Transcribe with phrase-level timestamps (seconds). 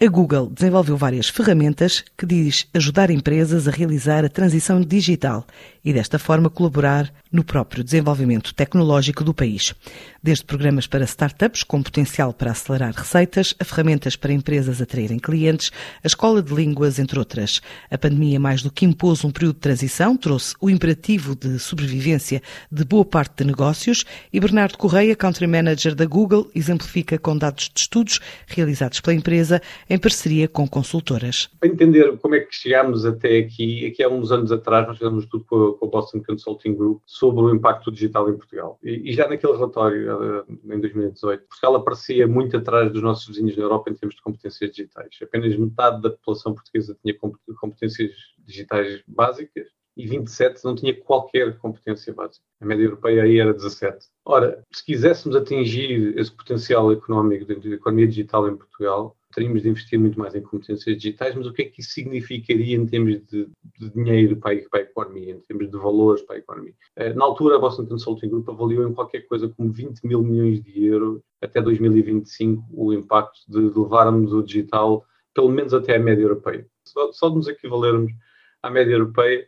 [0.00, 5.44] A Google desenvolveu várias ferramentas que diz ajudar empresas a realizar a transição digital
[5.84, 9.74] e desta forma colaborar no próprio desenvolvimento tecnológico do país.
[10.22, 15.72] Desde programas para startups com potencial para acelerar receitas, a ferramentas para empresas atraírem clientes,
[16.02, 17.60] a escola de línguas, entre outras.
[17.90, 22.40] A pandemia, mais do que impôs um período de transição, trouxe o imperativo de sobrevivência
[22.70, 27.68] de boa parte de negócios e Bernardo Correia, Country Manager da Google, exemplifica com dados
[27.74, 31.48] de estudos realizados pela empresa em parceria com consultoras.
[31.58, 35.26] Para entender como é que chegámos até aqui, aqui há uns anos atrás nós fizemos
[35.26, 38.78] tudo com a Boston Consulting Group sobre o impacto digital em Portugal.
[38.82, 43.56] E, e já naquele relatório, uh, em 2018, Portugal aparecia muito atrás dos nossos vizinhos
[43.56, 45.08] na Europa em termos de competências digitais.
[45.22, 47.14] Apenas metade da população portuguesa tinha
[47.58, 49.66] competências digitais básicas
[49.98, 52.44] e 27 não tinha qualquer competência básica.
[52.60, 54.06] A média europeia aí era 17.
[54.24, 59.98] Ora, se quiséssemos atingir esse potencial económico da economia digital em Portugal, teríamos de investir
[59.98, 63.48] muito mais em competências digitais, mas o que é que isso significaria em termos de,
[63.78, 66.74] de dinheiro para para a, economia, em termos de valores para a economia?
[66.96, 70.62] Eh, na altura, a Boston Consulting Group avaliou em qualquer coisa como 20 mil milhões
[70.62, 76.22] de euros até 2025 o impacto de levarmos o digital pelo menos até a média
[76.22, 76.66] europeia.
[76.84, 78.12] Só, só de nos equivalermos
[78.62, 79.46] à média europeia,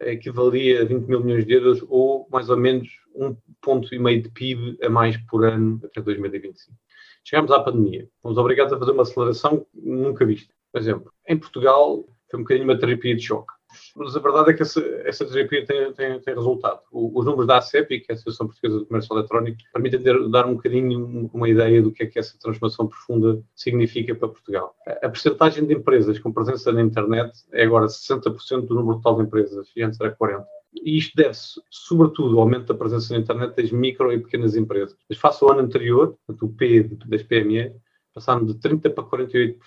[0.00, 4.22] equivalia a 20 mil milhões de euros ou mais ou menos um ponto e meio
[4.22, 6.76] de PIB a mais por ano até 2025.
[7.24, 8.08] Chegámos à pandemia.
[8.22, 10.52] Fomos obrigados a fazer uma aceleração nunca vista.
[10.70, 13.52] Por exemplo, em Portugal foi um bocadinho uma terapia de choque.
[13.96, 16.80] Mas a verdade é que essa, essa terapia tem, tem, tem resultado.
[16.92, 20.28] O, os números da ACEP, que é a Associação Portuguesa do Comércio Eletrónico, permitem ter,
[20.28, 24.74] dar um bocadinho uma ideia do que é que essa transformação profunda significa para Portugal.
[24.86, 29.16] A, a percentagem de empresas com presença na internet é agora 60% do número total
[29.16, 30.44] de empresas, e antes era 40%.
[30.74, 34.96] E isto deve-se, sobretudo, ao aumento da presença na internet das micro e pequenas empresas.
[35.08, 37.72] Mas face ao ano anterior, o P das PME,
[38.12, 39.58] passaram de 30% para 48%.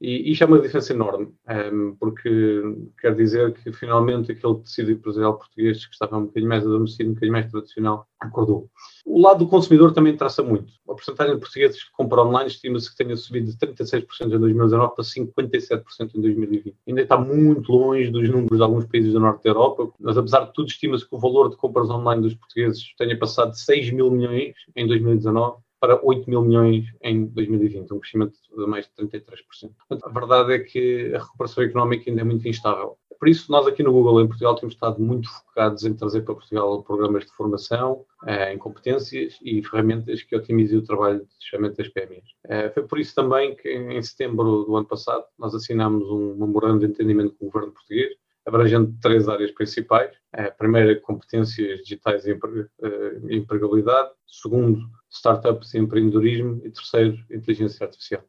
[0.00, 2.62] E isto é uma diferença enorme, um, ehm, porque
[3.00, 7.14] quer dizer que finalmente aquele tecido empresarial português que estava um bocadinho mais adormecido, um
[7.14, 8.68] bocadinho mais tradicional, acordou.
[9.06, 10.72] O lado do consumidor também traça muito.
[10.88, 14.94] A porcentagem de portugueses que compram online estima-se que tenha subido de 36% em 2019
[14.94, 16.76] para 57% em 2020.
[16.88, 20.44] Ainda está muito longe dos números de alguns países do norte da Europa, mas apesar
[20.46, 23.92] de tudo, estima-se que o valor de compras online dos portugueses tenha passado de 6
[23.92, 29.06] mil milhões em 2019 para 8 mil milhões em 2020, um crescimento de mais de
[29.06, 29.26] 33%.
[29.86, 32.96] Portanto, a verdade é que a recuperação económica ainda é muito instável.
[33.18, 36.34] Por isso, nós aqui no Google, em Portugal, temos estado muito focados em trazer para
[36.34, 41.76] Portugal programas de formação, eh, em competências e ferramentas que otimizem o trabalho de fechamento
[41.76, 42.24] das PMEs.
[42.46, 46.80] Eh, foi por isso também que, em setembro do ano passado, nós assinámos um memorando
[46.80, 48.14] de entendimento com o governo português,
[48.46, 50.10] abrangendo três áreas principais.
[50.32, 54.10] A primeira, competências digitais e eh, empregabilidade.
[54.26, 54.80] Segundo,
[55.14, 56.60] startups empreendedorismo.
[56.64, 58.22] E terceiro, inteligência artificial.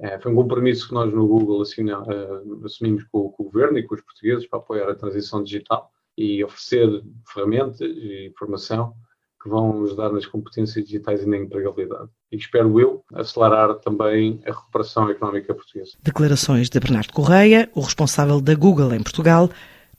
[0.00, 3.78] Eh, foi um compromisso que nós no Google assina, eh, assumimos com, com, o governo
[3.78, 7.02] e com os portugueses para apoiar a transição digital e oferecer
[7.32, 8.94] ferramentas e informação
[9.42, 12.10] que vão ajudar nas competências digitais e na empregabilidade.
[12.32, 15.92] E espero eu acelerar também a recuperação económica portuguesa.
[16.02, 19.48] Declarações de Bernardo Correia, o responsável da Google em Portugal,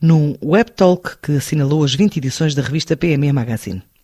[0.02, 3.81] num web talk que assinalou as 20 edições da revista PME Magazine.